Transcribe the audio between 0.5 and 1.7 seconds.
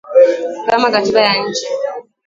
kama katiba ya nchi